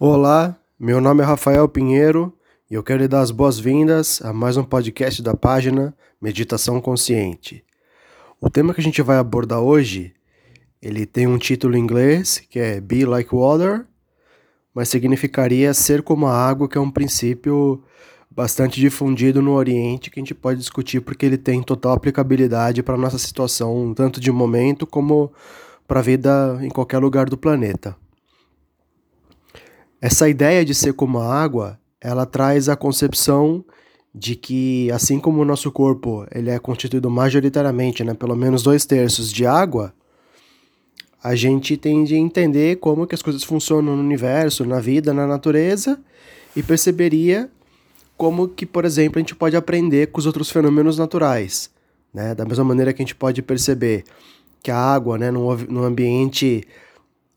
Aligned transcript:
Olá, 0.00 0.58
meu 0.76 1.00
nome 1.00 1.22
é 1.22 1.24
Rafael 1.24 1.68
Pinheiro 1.68 2.36
e 2.68 2.74
eu 2.74 2.82
quero 2.82 3.02
lhe 3.02 3.06
dar 3.06 3.20
as 3.20 3.30
boas-vindas 3.30 4.20
a 4.22 4.32
mais 4.32 4.56
um 4.56 4.64
podcast 4.64 5.22
da 5.22 5.34
página 5.36 5.94
Meditação 6.20 6.80
Consciente. 6.80 7.64
O 8.40 8.50
tema 8.50 8.74
que 8.74 8.80
a 8.80 8.82
gente 8.82 9.00
vai 9.02 9.18
abordar 9.18 9.60
hoje, 9.60 10.12
ele 10.82 11.06
tem 11.06 11.28
um 11.28 11.38
título 11.38 11.76
em 11.76 11.80
inglês 11.80 12.44
que 12.50 12.58
é 12.58 12.80
Be 12.80 13.06
Like 13.06 13.32
Water, 13.32 13.86
mas 14.74 14.88
significaria 14.88 15.72
ser 15.72 16.02
como 16.02 16.26
a 16.26 16.36
água, 16.36 16.68
que 16.68 16.76
é 16.76 16.80
um 16.80 16.90
princípio 16.90 17.80
bastante 18.28 18.80
difundido 18.80 19.40
no 19.40 19.52
Oriente 19.52 20.10
que 20.10 20.18
a 20.18 20.22
gente 20.22 20.34
pode 20.34 20.58
discutir 20.58 21.02
porque 21.02 21.24
ele 21.24 21.38
tem 21.38 21.62
total 21.62 21.92
aplicabilidade 21.92 22.82
para 22.82 22.96
nossa 22.96 23.16
situação, 23.16 23.94
tanto 23.94 24.20
de 24.20 24.32
momento 24.32 24.88
como 24.88 25.32
para 25.86 26.00
a 26.00 26.02
vida 26.02 26.58
em 26.62 26.68
qualquer 26.68 26.98
lugar 26.98 27.30
do 27.30 27.38
planeta. 27.38 27.96
Essa 30.04 30.28
ideia 30.28 30.62
de 30.66 30.74
ser 30.74 30.92
como 30.92 31.18
a 31.18 31.34
água, 31.34 31.80
ela 31.98 32.26
traz 32.26 32.68
a 32.68 32.76
concepção 32.76 33.64
de 34.14 34.36
que, 34.36 34.92
assim 34.92 35.18
como 35.18 35.40
o 35.40 35.46
nosso 35.46 35.72
corpo 35.72 36.26
ele 36.30 36.50
é 36.50 36.58
constituído 36.58 37.08
majoritariamente, 37.08 38.04
né, 38.04 38.12
pelo 38.12 38.36
menos 38.36 38.62
dois 38.62 38.84
terços 38.84 39.32
de 39.32 39.46
água, 39.46 39.94
a 41.22 41.34
gente 41.34 41.78
tende 41.78 42.14
a 42.14 42.18
entender 42.18 42.76
como 42.80 43.06
que 43.06 43.14
as 43.14 43.22
coisas 43.22 43.44
funcionam 43.44 43.96
no 43.96 44.02
universo, 44.02 44.66
na 44.66 44.78
vida, 44.78 45.14
na 45.14 45.26
natureza, 45.26 45.98
e 46.54 46.62
perceberia 46.62 47.48
como 48.14 48.46
que, 48.46 48.66
por 48.66 48.84
exemplo, 48.84 49.18
a 49.18 49.22
gente 49.22 49.34
pode 49.34 49.56
aprender 49.56 50.08
com 50.08 50.18
os 50.18 50.26
outros 50.26 50.50
fenômenos 50.50 50.98
naturais. 50.98 51.70
Né? 52.12 52.34
Da 52.34 52.44
mesma 52.44 52.62
maneira 52.62 52.92
que 52.92 53.00
a 53.00 53.06
gente 53.06 53.14
pode 53.14 53.40
perceber 53.40 54.04
que 54.62 54.70
a 54.70 54.76
água, 54.76 55.16
né, 55.16 55.30
num, 55.30 55.56
num 55.66 55.82
ambiente 55.82 56.62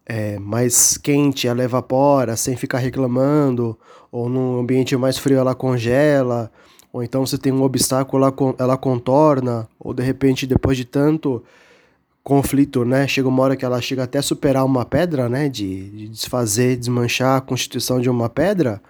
é, 0.07 0.39
mais 0.39 0.97
quente, 0.97 1.49
ela 1.49 1.61
evapora 1.61 2.37
sem 2.37 2.55
ficar 2.55 2.77
reclamando, 2.77 3.77
ou 4.09 4.29
num 4.29 4.57
ambiente 4.57 4.95
mais 4.95 5.17
frio 5.17 5.37
ela 5.37 5.53
congela, 5.53 6.49
ou 6.93 7.03
então 7.03 7.25
você 7.25 7.37
tem 7.37 7.51
um 7.51 7.61
obstáculo, 7.61 8.23
ela, 8.23 8.33
ela 8.57 8.77
contorna, 8.77 9.67
ou 9.77 9.93
de 9.93 10.01
repente 10.01 10.47
depois 10.47 10.77
de 10.77 10.85
tanto 10.85 11.43
conflito, 12.23 12.85
né, 12.85 13.05
chega 13.07 13.27
uma 13.27 13.43
hora 13.43 13.55
que 13.55 13.65
ela 13.65 13.81
chega 13.81 14.03
até 14.03 14.19
a 14.19 14.21
superar 14.21 14.65
uma 14.65 14.85
pedra, 14.85 15.27
né, 15.27 15.49
de, 15.49 15.89
de 15.89 16.07
desfazer, 16.07 16.77
desmanchar 16.77 17.37
a 17.37 17.41
constituição 17.41 17.99
de 17.99 18.09
uma 18.09 18.29
pedra, 18.29 18.81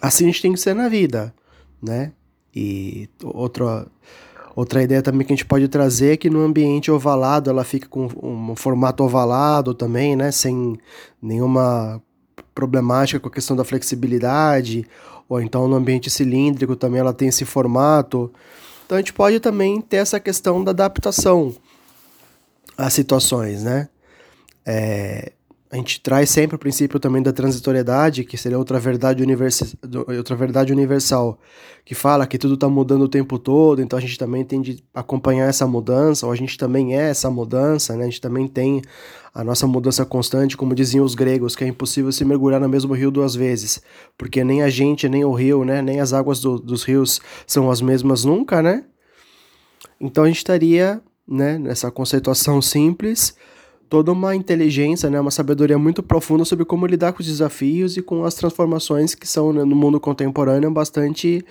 assim 0.00 0.24
a 0.24 0.26
gente 0.26 0.42
tem 0.42 0.52
que 0.52 0.60
ser 0.60 0.74
na 0.74 0.90
vida, 0.90 1.34
né, 1.82 2.12
e 2.54 3.08
outra 3.22 3.86
Outra 4.54 4.82
ideia 4.82 5.02
também 5.02 5.26
que 5.26 5.32
a 5.32 5.36
gente 5.36 5.46
pode 5.46 5.68
trazer 5.68 6.14
é 6.14 6.16
que 6.16 6.28
no 6.28 6.40
ambiente 6.40 6.90
ovalado 6.90 7.48
ela 7.50 7.64
fica 7.64 7.88
com 7.88 8.08
um 8.22 8.56
formato 8.56 9.04
ovalado 9.04 9.74
também, 9.74 10.16
né? 10.16 10.30
Sem 10.32 10.78
nenhuma 11.22 12.02
problemática 12.54 13.20
com 13.20 13.28
a 13.28 13.32
questão 13.32 13.56
da 13.56 13.64
flexibilidade, 13.64 14.86
ou 15.28 15.40
então 15.40 15.68
no 15.68 15.76
ambiente 15.76 16.10
cilíndrico 16.10 16.74
também 16.74 17.00
ela 17.00 17.14
tem 17.14 17.28
esse 17.28 17.44
formato. 17.44 18.32
Então 18.84 18.96
a 18.96 19.00
gente 19.00 19.12
pode 19.12 19.38
também 19.38 19.80
ter 19.80 19.98
essa 19.98 20.18
questão 20.18 20.64
da 20.64 20.72
adaptação 20.72 21.54
às 22.76 22.92
situações, 22.92 23.62
né? 23.62 23.88
É, 24.66 25.32
a 25.72 25.76
gente 25.76 26.00
traz 26.00 26.28
sempre 26.30 26.56
o 26.56 26.58
princípio 26.58 26.98
também 26.98 27.22
da 27.22 27.32
transitoriedade, 27.32 28.24
que 28.24 28.36
seria 28.36 28.58
outra 28.58 28.80
verdade, 28.80 29.24
outra 30.18 30.34
verdade 30.34 30.72
universal, 30.72 31.38
que 31.84 31.94
fala 31.94 32.26
que 32.26 32.36
tudo 32.36 32.54
está 32.54 32.68
mudando 32.68 33.02
o 33.02 33.08
tempo 33.08 33.38
todo, 33.38 33.80
então 33.80 33.96
a 33.96 34.02
gente 34.02 34.18
também 34.18 34.44
tem 34.44 34.60
de 34.60 34.82
acompanhar 34.92 35.48
essa 35.48 35.68
mudança, 35.68 36.26
ou 36.26 36.32
a 36.32 36.36
gente 36.36 36.58
também 36.58 36.98
é 36.98 37.10
essa 37.10 37.30
mudança, 37.30 37.94
né? 37.94 38.02
a 38.02 38.06
gente 38.06 38.20
também 38.20 38.48
tem 38.48 38.82
a 39.32 39.44
nossa 39.44 39.64
mudança 39.64 40.04
constante, 40.04 40.56
como 40.56 40.74
diziam 40.74 41.04
os 41.04 41.14
gregos, 41.14 41.54
que 41.54 41.62
é 41.62 41.68
impossível 41.68 42.10
se 42.10 42.24
mergulhar 42.24 42.60
no 42.60 42.68
mesmo 42.68 42.92
rio 42.92 43.12
duas 43.12 43.36
vezes, 43.36 43.80
porque 44.18 44.42
nem 44.42 44.62
a 44.62 44.68
gente, 44.68 45.08
nem 45.08 45.24
o 45.24 45.32
rio, 45.32 45.64
né? 45.64 45.80
nem 45.80 46.00
as 46.00 46.12
águas 46.12 46.40
do, 46.40 46.58
dos 46.58 46.82
rios 46.82 47.20
são 47.46 47.70
as 47.70 47.80
mesmas 47.80 48.24
nunca, 48.24 48.60
né? 48.60 48.84
Então 50.00 50.24
a 50.24 50.26
gente 50.26 50.38
estaria 50.38 51.00
né, 51.28 51.58
nessa 51.58 51.92
conceituação 51.92 52.60
simples 52.60 53.36
toda 53.90 54.12
uma 54.12 54.36
inteligência, 54.36 55.10
né, 55.10 55.20
uma 55.20 55.32
sabedoria 55.32 55.76
muito 55.76 56.00
profunda 56.00 56.44
sobre 56.44 56.64
como 56.64 56.86
lidar 56.86 57.12
com 57.12 57.20
os 57.20 57.26
desafios 57.26 57.96
e 57.96 58.02
com 58.02 58.24
as 58.24 58.34
transformações 58.34 59.16
que 59.16 59.26
são 59.26 59.52
né, 59.52 59.64
no 59.64 59.74
mundo 59.74 59.98
contemporâneo 59.98 60.70
bastante 60.70 61.44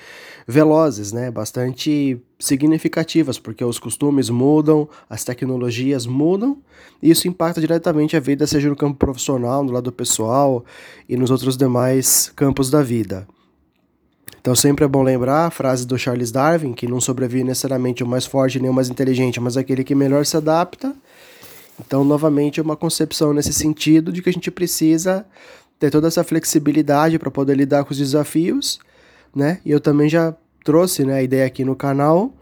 velozes, 0.48 1.12
né, 1.12 1.30
bastante 1.30 2.18
significativas, 2.40 3.38
porque 3.38 3.64
os 3.64 3.78
costumes 3.78 4.30
mudam, 4.30 4.88
as 5.10 5.26
tecnologias 5.26 6.06
mudam, 6.06 6.58
e 7.04 7.12
isso 7.12 7.28
impacta 7.28 7.60
diretamente 7.60 8.16
a 8.16 8.22
vida, 8.22 8.48
seja 8.48 8.70
no 8.70 8.76
campo 8.76 8.98
profissional, 8.98 9.62
no 9.62 9.74
lado 9.74 9.92
pessoal 9.92 10.64
e 11.10 11.18
nos 11.18 11.30
outros 11.32 11.58
demais 11.58 12.32
campos 12.38 12.70
da 12.70 12.82
vida. 12.82 13.28
Então 14.40 14.56
sempre 14.56 14.86
é 14.86 14.88
bom 14.88 15.04
lembrar 15.04 15.48
a 15.48 15.52
frase 15.52 15.86
do 15.86 15.98
Charles 15.98 16.32
Darwin, 16.32 16.72
que 16.72 16.88
não 16.88 17.02
sobrevive 17.02 17.44
necessariamente 17.44 18.02
o 18.02 18.08
mais 18.08 18.26
forte 18.26 18.62
nem 18.62 18.70
o 18.70 18.74
mais 18.74 18.90
inteligente, 18.90 19.42
mas 19.42 19.58
aquele 19.58 19.84
que 19.84 19.94
melhor 19.94 20.26
se 20.26 20.38
adapta. 20.38 20.96
Então, 21.80 22.04
novamente, 22.04 22.60
é 22.60 22.64
uma 22.64 22.76
concepção 22.76 23.34
nesse 23.34 23.54
sentido 23.54 24.12
de 24.12 24.22
que 24.22 24.30
a 24.30 24.34
gente 24.34 24.52
precisa 24.52 25.26
ter 25.80 25.90
toda 25.90 26.08
essa 26.08 26.24
flexibilidade 26.24 27.18
para 27.18 27.32
poder 27.32 27.56
lidar 27.56 27.86
com 27.86 27.92
os 27.92 27.98
desafios, 27.98 28.80
né? 29.34 29.60
E 29.66 29.72
eu 29.72 29.80
também 29.80 30.10
já 30.10 30.36
trouxe 30.64 31.06
né, 31.06 31.16
a 31.16 31.24
ideia 31.24 31.46
aqui 31.46 31.64
no 31.64 31.76
canal 31.76 32.34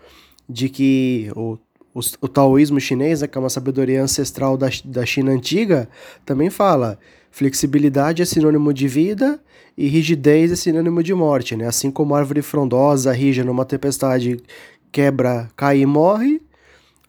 de 0.49 0.69
que 0.69 1.31
o, 1.35 1.57
o, 1.93 1.99
o 2.21 2.27
taoísmo 2.27 2.79
chinês, 2.79 3.21
né, 3.21 3.27
que 3.27 3.37
é 3.37 3.39
uma 3.39 3.49
sabedoria 3.49 4.01
ancestral 4.01 4.57
da, 4.57 4.67
da 4.85 5.05
China 5.05 5.31
antiga, 5.31 5.87
também 6.25 6.49
fala 6.49 6.97
flexibilidade 7.29 8.21
é 8.23 8.25
sinônimo 8.25 8.73
de 8.73 8.87
vida 8.87 9.39
e 9.77 9.87
rigidez 9.87 10.51
é 10.51 10.55
sinônimo 10.55 11.03
de 11.03 11.13
morte, 11.13 11.55
né? 11.55 11.67
Assim 11.67 11.91
como 11.91 12.15
a 12.15 12.19
árvore 12.19 12.41
frondosa, 12.41 13.11
rija 13.11 13.43
numa 13.43 13.63
tempestade, 13.63 14.39
quebra, 14.91 15.47
cai 15.55 15.81
e 15.81 15.85
morre, 15.85 16.41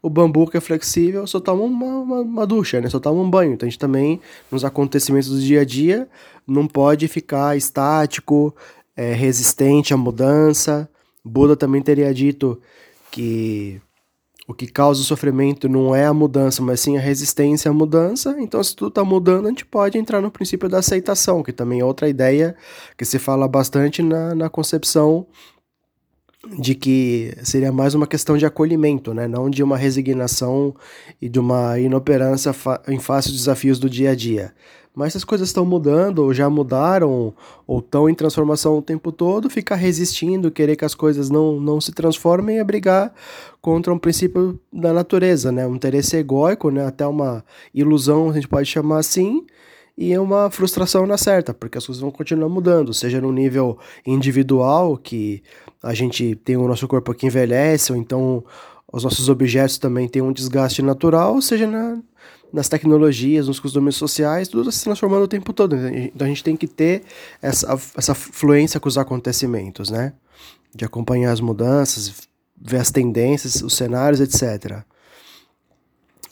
o 0.02 0.08
bambu 0.08 0.46
que 0.46 0.56
é 0.56 0.60
flexível 0.60 1.26
só 1.26 1.40
toma 1.40 1.62
uma, 1.62 1.86
uma, 1.86 2.20
uma, 2.20 2.46
ducha, 2.46 2.80
né? 2.80 2.88
Só 2.88 3.00
toma 3.00 3.20
um 3.20 3.30
banho. 3.30 3.52
Então 3.52 3.66
a 3.66 3.70
gente 3.70 3.78
também, 3.78 4.20
nos 4.50 4.64
acontecimentos 4.64 5.28
do 5.28 5.40
dia 5.40 5.62
a 5.62 5.64
dia, 5.64 6.08
não 6.46 6.66
pode 6.66 7.08
ficar 7.08 7.56
estático, 7.56 8.54
é, 8.96 9.12
resistente 9.12 9.92
à 9.92 9.96
mudança. 9.96 10.88
Buda 11.24 11.56
também 11.56 11.82
teria 11.82 12.12
dito 12.14 12.60
que 13.10 13.80
o 14.48 14.54
que 14.54 14.66
causa 14.66 15.02
o 15.02 15.04
sofrimento 15.04 15.68
não 15.68 15.94
é 15.94 16.06
a 16.06 16.14
mudança, 16.14 16.62
mas 16.62 16.80
sim 16.80 16.96
a 16.96 17.00
resistência 17.00 17.70
à 17.70 17.74
mudança. 17.74 18.34
Então, 18.38 18.64
se 18.64 18.74
tudo 18.74 18.88
está 18.88 19.04
mudando, 19.04 19.44
a 19.44 19.48
gente 19.50 19.66
pode 19.66 19.98
entrar 19.98 20.22
no 20.22 20.30
princípio 20.30 20.70
da 20.70 20.78
aceitação, 20.78 21.42
que 21.42 21.52
também 21.52 21.80
é 21.80 21.84
outra 21.84 22.08
ideia 22.08 22.56
que 22.96 23.04
se 23.04 23.18
fala 23.18 23.46
bastante 23.46 24.02
na, 24.02 24.34
na 24.34 24.48
concepção 24.48 25.26
de 26.46 26.74
que 26.74 27.36
seria 27.42 27.72
mais 27.72 27.94
uma 27.94 28.06
questão 28.06 28.36
de 28.36 28.46
acolhimento, 28.46 29.12
né? 29.12 29.26
não 29.26 29.50
de 29.50 29.62
uma 29.62 29.76
resignação 29.76 30.74
e 31.20 31.28
de 31.28 31.38
uma 31.38 31.78
inoperância 31.80 32.54
em 32.86 32.98
face 33.00 33.28
dos 33.28 33.38
desafios 33.38 33.78
do 33.78 33.90
dia 33.90 34.10
a 34.10 34.14
dia. 34.14 34.54
Mas 34.94 35.12
se 35.12 35.18
as 35.18 35.24
coisas 35.24 35.48
estão 35.48 35.64
mudando, 35.64 36.20
ou 36.20 36.34
já 36.34 36.50
mudaram, 36.50 37.32
ou 37.66 37.78
estão 37.78 38.08
em 38.08 38.14
transformação 38.14 38.78
o 38.78 38.82
tempo 38.82 39.12
todo, 39.12 39.48
ficar 39.48 39.76
resistindo, 39.76 40.50
querer 40.50 40.74
que 40.74 40.84
as 40.84 40.94
coisas 40.94 41.30
não, 41.30 41.60
não 41.60 41.80
se 41.80 41.92
transformem 41.92 42.58
é 42.58 42.64
brigar 42.64 43.12
contra 43.60 43.92
um 43.92 43.98
princípio 43.98 44.58
da 44.72 44.92
natureza, 44.92 45.52
né? 45.52 45.66
um 45.66 45.76
interesse 45.76 46.16
egóico, 46.16 46.70
né? 46.70 46.86
até 46.86 47.06
uma 47.06 47.44
ilusão, 47.72 48.30
a 48.30 48.32
gente 48.32 48.48
pode 48.48 48.68
chamar 48.68 48.98
assim, 48.98 49.44
e 50.00 50.16
uma 50.16 50.48
frustração 50.48 51.04
na 51.08 51.18
certa, 51.18 51.52
porque 51.52 51.76
as 51.76 51.84
coisas 51.84 52.00
vão 52.00 52.12
continuar 52.12 52.48
mudando, 52.48 52.94
seja 52.94 53.20
no 53.20 53.32
nível 53.32 53.76
individual, 54.06 54.96
que 54.96 55.42
a 55.82 55.92
gente 55.92 56.36
tem 56.36 56.56
o 56.56 56.68
nosso 56.68 56.86
corpo 56.86 57.12
que 57.12 57.26
envelhece, 57.26 57.90
ou 57.90 57.98
então 57.98 58.44
os 58.92 59.02
nossos 59.02 59.28
objetos 59.28 59.76
também 59.76 60.06
têm 60.06 60.22
um 60.22 60.32
desgaste 60.32 60.82
natural, 60.82 61.42
seja 61.42 61.66
na, 61.66 61.98
nas 62.52 62.68
tecnologias, 62.68 63.48
nos 63.48 63.58
costumes 63.58 63.96
sociais, 63.96 64.46
tudo 64.46 64.70
se 64.70 64.84
transformando 64.84 65.24
o 65.24 65.28
tempo 65.28 65.52
todo. 65.52 65.74
Então 65.76 66.24
a 66.24 66.28
gente 66.28 66.44
tem 66.44 66.56
que 66.56 66.68
ter 66.68 67.02
essa, 67.42 67.76
essa 67.96 68.14
fluência 68.14 68.78
com 68.78 68.88
os 68.88 68.96
acontecimentos, 68.96 69.90
né? 69.90 70.12
De 70.72 70.84
acompanhar 70.84 71.32
as 71.32 71.40
mudanças, 71.40 72.28
ver 72.56 72.78
as 72.78 72.92
tendências, 72.92 73.62
os 73.62 73.74
cenários, 73.74 74.20
etc. 74.20 74.84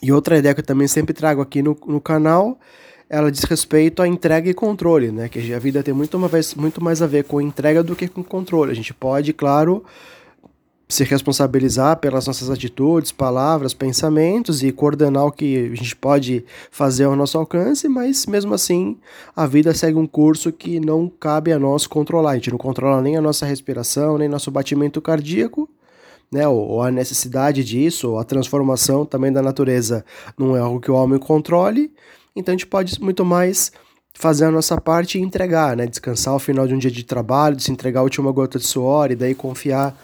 E 0.00 0.12
outra 0.12 0.38
ideia 0.38 0.54
que 0.54 0.60
eu 0.60 0.64
também 0.64 0.86
sempre 0.86 1.12
trago 1.12 1.42
aqui 1.42 1.62
no, 1.62 1.76
no 1.84 2.00
canal 2.00 2.60
ela 3.08 3.30
diz 3.30 3.44
respeito 3.44 4.02
à 4.02 4.08
entrega 4.08 4.50
e 4.50 4.54
controle, 4.54 5.12
né? 5.12 5.28
Que 5.28 5.52
a 5.52 5.58
vida 5.58 5.82
tem 5.82 5.94
muito, 5.94 6.18
vez, 6.28 6.54
muito 6.54 6.82
mais 6.82 7.00
a 7.00 7.06
ver 7.06 7.24
com 7.24 7.40
entrega 7.40 7.82
do 7.82 7.94
que 7.94 8.08
com 8.08 8.22
controle. 8.22 8.72
A 8.72 8.74
gente 8.74 8.92
pode, 8.92 9.32
claro, 9.32 9.84
se 10.88 11.02
responsabilizar 11.02 11.96
pelas 11.98 12.26
nossas 12.26 12.48
atitudes, 12.48 13.10
palavras, 13.10 13.74
pensamentos 13.74 14.62
e 14.62 14.70
coordenar 14.70 15.26
o 15.26 15.32
que 15.32 15.70
a 15.72 15.74
gente 15.74 15.96
pode 15.96 16.44
fazer 16.70 17.04
ao 17.04 17.16
nosso 17.16 17.36
alcance, 17.36 17.88
mas 17.88 18.26
mesmo 18.26 18.54
assim 18.54 18.96
a 19.34 19.46
vida 19.46 19.74
segue 19.74 19.98
um 19.98 20.06
curso 20.06 20.52
que 20.52 20.78
não 20.78 21.08
cabe 21.08 21.52
a 21.52 21.58
nós 21.58 21.86
controlar. 21.86 22.32
A 22.32 22.34
gente 22.34 22.52
não 22.52 22.58
controla 22.58 23.02
nem 23.02 23.16
a 23.16 23.20
nossa 23.20 23.44
respiração, 23.44 24.16
nem 24.16 24.28
nosso 24.28 24.50
batimento 24.50 25.00
cardíaco, 25.02 25.68
né? 26.30 26.46
Ou, 26.46 26.56
ou 26.56 26.82
a 26.82 26.90
necessidade 26.90 27.64
disso, 27.64 28.10
ou 28.10 28.18
a 28.18 28.24
transformação 28.24 29.04
também 29.04 29.32
da 29.32 29.42
natureza 29.42 30.04
não 30.38 30.56
é 30.56 30.60
algo 30.60 30.80
que 30.80 30.90
o 30.90 30.94
homem 30.94 31.18
controle. 31.18 31.92
Então 32.36 32.52
a 32.52 32.56
gente 32.56 32.66
pode 32.66 33.00
muito 33.02 33.24
mais 33.24 33.72
fazer 34.14 34.44
a 34.44 34.50
nossa 34.50 34.80
parte 34.80 35.18
e 35.18 35.22
entregar, 35.22 35.76
né? 35.76 35.86
Descansar 35.86 36.34
ao 36.34 36.38
final 36.38 36.66
de 36.66 36.74
um 36.74 36.78
dia 36.78 36.90
de 36.90 37.02
trabalho, 37.02 37.58
se 37.58 37.72
entregar 37.72 38.00
a 38.00 38.02
última 38.02 38.30
gota 38.30 38.58
de 38.58 38.66
suor 38.66 39.10
e 39.10 39.16
daí 39.16 39.34
confiar 39.34 39.96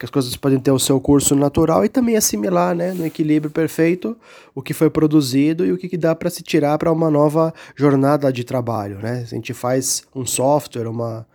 que 0.00 0.06
as 0.06 0.10
coisas 0.10 0.34
podem 0.34 0.58
ter 0.58 0.70
o 0.70 0.78
seu 0.78 0.98
curso 0.98 1.36
natural 1.36 1.84
e 1.84 1.88
também 1.88 2.16
assimilar, 2.16 2.74
né, 2.74 2.94
no 2.94 3.04
equilíbrio 3.04 3.50
perfeito, 3.50 4.16
o 4.54 4.62
que 4.62 4.72
foi 4.72 4.88
produzido 4.88 5.66
e 5.66 5.72
o 5.72 5.76
que 5.76 5.94
dá 5.94 6.14
para 6.14 6.30
se 6.30 6.42
tirar 6.42 6.78
para 6.78 6.90
uma 6.90 7.10
nova 7.10 7.52
jornada 7.76 8.32
de 8.32 8.42
trabalho, 8.42 8.98
né? 8.98 9.20
A 9.30 9.34
gente 9.34 9.52
faz 9.52 10.02
um 10.14 10.24
software, 10.24 10.88
uma 10.88 11.26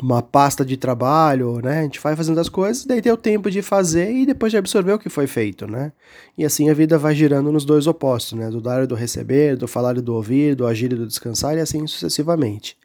uma 0.00 0.22
pasta 0.22 0.64
de 0.64 0.76
trabalho, 0.76 1.60
né? 1.62 1.80
A 1.80 1.82
gente 1.82 2.00
vai 2.00 2.14
fazendo 2.14 2.38
as 2.38 2.48
coisas, 2.48 2.84
daí 2.84 3.00
tem 3.00 3.12
o 3.12 3.16
tempo 3.16 3.50
de 3.50 3.62
fazer 3.62 4.12
e 4.12 4.26
depois 4.26 4.52
de 4.52 4.58
absorver 4.58 4.92
o 4.92 4.98
que 4.98 5.08
foi 5.08 5.26
feito, 5.26 5.66
né? 5.66 5.92
E 6.36 6.44
assim 6.44 6.68
a 6.68 6.74
vida 6.74 6.98
vai 6.98 7.14
girando 7.14 7.50
nos 7.50 7.64
dois 7.64 7.86
opostos, 7.86 8.38
né? 8.38 8.50
Do 8.50 8.60
dar 8.60 8.84
e 8.84 8.86
do 8.86 8.94
receber, 8.94 9.56
do 9.56 9.66
falar 9.66 9.96
e 9.96 10.00
do 10.00 10.14
ouvir, 10.14 10.54
do 10.54 10.66
agir 10.66 10.92
e 10.92 10.96
do 10.96 11.06
descansar 11.06 11.56
e 11.56 11.60
assim 11.60 11.86
sucessivamente. 11.86 12.76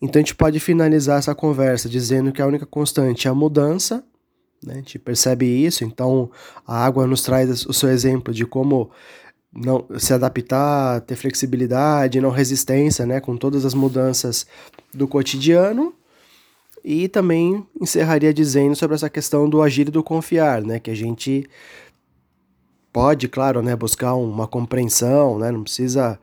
Então 0.00 0.20
a 0.20 0.22
gente 0.22 0.34
pode 0.34 0.60
finalizar 0.60 1.18
essa 1.18 1.34
conversa 1.34 1.88
dizendo 1.88 2.32
que 2.32 2.40
a 2.40 2.46
única 2.46 2.66
constante 2.66 3.28
é 3.28 3.30
a 3.30 3.34
mudança, 3.34 4.04
né? 4.64 4.74
A 4.74 4.76
gente 4.76 4.98
percebe 4.98 5.46
isso, 5.46 5.84
então 5.84 6.30
a 6.66 6.84
água 6.84 7.06
nos 7.06 7.22
traz 7.22 7.66
o 7.66 7.72
seu 7.72 7.90
exemplo 7.90 8.32
de 8.32 8.46
como 8.46 8.90
não 9.56 9.86
se 9.98 10.12
adaptar, 10.12 11.00
ter 11.00 11.16
flexibilidade, 11.16 12.20
não 12.20 12.30
resistência, 12.30 13.06
né, 13.06 13.20
com 13.20 13.36
todas 13.36 13.64
as 13.64 13.74
mudanças 13.74 14.46
do 14.92 15.08
cotidiano 15.08 15.94
e 16.84 17.08
também 17.08 17.66
encerraria 17.80 18.32
dizendo 18.32 18.76
sobre 18.76 18.94
essa 18.94 19.10
questão 19.10 19.48
do 19.48 19.60
agir 19.60 19.88
e 19.88 19.90
do 19.90 20.04
confiar, 20.04 20.62
né? 20.62 20.78
Que 20.78 20.92
a 20.92 20.94
gente 20.94 21.44
pode, 22.92 23.26
claro, 23.26 23.60
né, 23.60 23.74
buscar 23.74 24.14
uma 24.14 24.46
compreensão, 24.46 25.36
né? 25.36 25.50
Não 25.50 25.64
precisa 25.64 26.16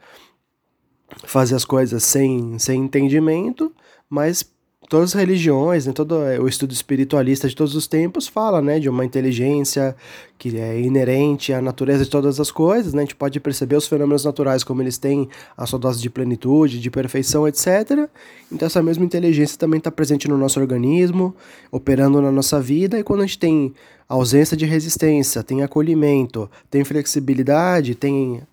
fazer 1.25 1.55
as 1.55 1.65
coisas 1.65 2.01
sem, 2.03 2.57
sem 2.57 2.81
entendimento, 2.81 3.73
mas 4.09 4.52
todas 4.89 5.11
as 5.11 5.13
religiões, 5.13 5.85
né, 5.85 5.93
todo 5.93 6.15
o 6.15 6.47
estudo 6.47 6.71
espiritualista 6.71 7.47
de 7.47 7.55
todos 7.55 7.75
os 7.75 7.87
tempos 7.87 8.27
fala, 8.27 8.61
né, 8.61 8.79
de 8.79 8.89
uma 8.89 9.05
inteligência 9.05 9.95
que 10.37 10.57
é 10.57 10.79
inerente 10.79 11.53
à 11.53 11.61
natureza 11.61 12.03
de 12.03 12.09
todas 12.09 12.39
as 12.39 12.51
coisas, 12.51 12.93
né, 12.93 13.01
a 13.01 13.05
gente 13.05 13.15
pode 13.15 13.39
perceber 13.39 13.75
os 13.75 13.87
fenômenos 13.87 14.25
naturais 14.25 14.63
como 14.63 14.81
eles 14.81 14.97
têm 14.97 15.29
a 15.57 15.65
sua 15.65 15.79
dose 15.79 16.01
de 16.01 16.09
plenitude, 16.09 16.79
de 16.79 16.91
perfeição, 16.91 17.47
etc. 17.47 18.09
Então 18.51 18.65
essa 18.65 18.83
mesma 18.83 19.05
inteligência 19.05 19.57
também 19.57 19.77
está 19.77 19.91
presente 19.91 20.27
no 20.27 20.37
nosso 20.37 20.59
organismo, 20.59 21.35
operando 21.71 22.21
na 22.21 22.31
nossa 22.31 22.59
vida, 22.61 22.99
e 22.99 23.03
quando 23.03 23.21
a 23.21 23.25
gente 23.25 23.39
tem 23.39 23.73
ausência 24.07 24.55
de 24.55 24.65
resistência, 24.65 25.43
tem 25.43 25.63
acolhimento, 25.63 26.49
tem 26.69 26.83
flexibilidade, 26.83 27.95
tem 27.95 28.43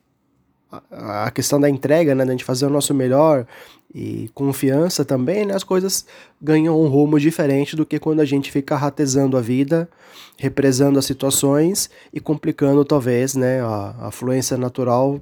a 0.90 1.31
questão 1.31 1.61
da 1.61 1.69
entrega, 1.69 2.14
né, 2.14 2.25
da 2.25 2.32
gente 2.32 2.44
fazer 2.44 2.67
o 2.67 2.70
nosso 2.70 2.94
melhor 2.94 3.46
e 3.93 4.31
confiança 4.34 5.05
também, 5.05 5.44
né, 5.44 5.55
as 5.55 5.64
coisas 5.64 6.06
ganham 6.40 6.81
um 6.81 6.87
rumo 6.87 7.19
diferente 7.19 7.75
do 7.75 7.84
que 7.84 7.99
quando 7.99 8.20
a 8.20 8.25
gente 8.25 8.52
fica 8.52 8.76
ratezando 8.76 9.37
a 9.37 9.40
vida, 9.40 9.88
represando 10.37 10.99
as 10.99 11.05
situações 11.05 11.90
e 12.12 12.20
complicando 12.20 12.84
talvez, 12.84 13.34
né, 13.34 13.61
a, 13.61 14.06
a 14.06 14.11
fluência 14.11 14.56
natural 14.56 15.20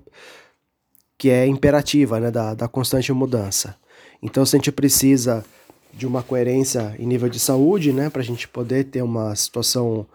que 1.17 1.31
é 1.31 1.47
imperativa, 1.47 2.21
né, 2.21 2.31
da, 2.31 2.55
da 2.55 2.69
constante 2.69 3.13
mudança. 3.13 3.75
Então, 4.23 4.45
se 4.45 4.55
a 4.55 4.59
gente 4.59 4.71
precisa 4.71 5.45
de 5.93 6.07
uma 6.07 6.23
coerência 6.23 6.95
em 6.99 7.07
nível 7.07 7.29
de 7.29 7.41
saúde, 7.41 7.93
né, 7.93 8.11
para 8.11 8.21
a 8.21 8.25
gente 8.25 8.47
poder 8.47 8.85
ter 8.85 9.03
uma 9.03 9.35
situação 9.35 10.07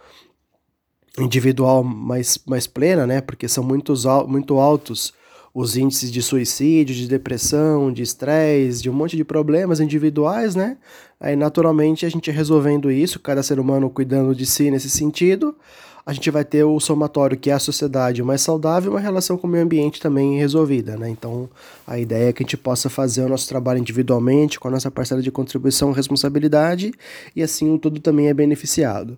individual 1.18 1.84
mais, 1.84 2.40
mais 2.46 2.68
plena, 2.68 3.06
né, 3.06 3.20
porque 3.20 3.48
são 3.50 3.64
muitos, 3.64 4.06
muito 4.28 4.60
altos 4.60 5.14
os 5.54 5.78
índices 5.78 6.12
de 6.12 6.22
suicídio, 6.22 6.96
de 6.96 7.08
depressão, 7.08 7.94
de 7.94 8.02
estresse, 8.02 8.82
de 8.82 8.90
um 8.90 8.94
monte 8.94 9.16
de 9.16 9.24
problemas 9.24 9.80
individuais, 9.80 10.56
né? 10.56 10.78
Aí, 11.20 11.36
naturalmente, 11.36 12.06
a 12.06 12.10
gente 12.10 12.32
resolvendo 12.32 12.92
isso, 12.92 13.20
cada 13.20 13.44
ser 13.44 13.60
humano 13.60 13.90
cuidando 13.90 14.34
de 14.34 14.46
si 14.46 14.72
nesse 14.72 14.90
sentido, 14.90 15.56
a 16.06 16.12
gente 16.12 16.30
vai 16.32 16.44
ter 16.44 16.64
o 16.64 16.80
somatório, 16.80 17.38
que 17.38 17.50
é 17.50 17.54
a 17.54 17.60
sociedade 17.60 18.22
mais 18.24 18.42
saudável, 18.42 18.92
uma 18.92 19.00
relação 19.00 19.38
com 19.38 19.48
o 19.48 19.50
meio 19.50 19.64
ambiente 19.64 20.02
também 20.02 20.38
resolvida, 20.38 20.98
né? 20.98 21.10
Então, 21.10 21.50
a 21.88 21.98
ideia 21.98 22.30
é 22.30 22.34
que 22.34 22.44
a 22.44 22.46
gente 22.46 22.58
possa 22.58 22.90
fazer 22.90 23.24
o 23.24 23.30
nosso 23.30 23.48
trabalho 23.48 23.80
individualmente, 23.80 24.60
com 24.60 24.68
a 24.68 24.72
nossa 24.72 24.92
parcela 24.92 25.22
de 25.22 25.32
contribuição 25.32 25.92
responsabilidade, 25.92 26.92
e 27.36 27.42
assim 27.42 27.78
tudo 27.78 28.02
também 28.02 28.28
é 28.28 28.34
beneficiado. 28.34 29.18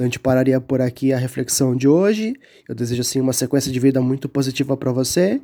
Então 0.00 0.06
a 0.06 0.08
gente 0.08 0.18
pararia 0.18 0.58
por 0.58 0.80
aqui 0.80 1.12
a 1.12 1.18
reflexão 1.18 1.76
de 1.76 1.86
hoje. 1.86 2.34
Eu 2.66 2.74
desejo 2.74 3.02
assim 3.02 3.20
uma 3.20 3.34
sequência 3.34 3.70
de 3.70 3.78
vida 3.78 4.00
muito 4.00 4.30
positiva 4.30 4.74
para 4.74 4.90
você. 4.90 5.38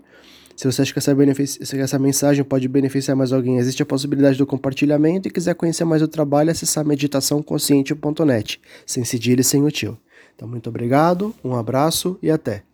Se 0.56 0.64
você 0.64 0.81
acha 0.81 0.94
que 0.94 0.99
essa, 0.99 1.14
que 1.14 1.76
essa 1.76 1.99
mensagem 1.99 2.43
pode 2.43 2.67
beneficiar 2.67 3.14
mais 3.14 3.35
alguém, 3.35 3.58
existe 3.58 3.82
a 3.82 3.87
possibilidade 3.87 4.38
do 4.38 4.47
compartilhamento 4.47 5.29
e 5.29 5.31
quiser 5.31 5.55
conhecer 5.55 5.85
mais 5.85 6.00
o 6.00 6.08
trabalho, 6.08 6.50
acessar 6.50 6.87
meditaçãoconsciente.net, 6.87 8.58
sem 8.87 9.05
cedilha 9.05 9.43
e 9.43 9.44
sem 9.44 9.62
o 9.62 9.70
tio. 9.70 9.99
Então, 10.35 10.49
muito 10.49 10.70
obrigado, 10.70 11.35
um 11.44 11.55
abraço 11.55 12.19
e 12.23 12.31
até! 12.31 12.66